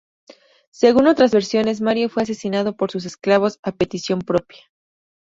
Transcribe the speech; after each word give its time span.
Según 0.71 1.05
otras 1.05 1.29
versiones, 1.29 1.79
Mario 1.79 2.09
fue 2.09 2.23
asesinado 2.23 2.75
por 2.75 2.89
sus 2.89 3.05
esclavos, 3.05 3.59
a 3.61 3.71
petición 3.71 4.17
propia. 4.21 4.61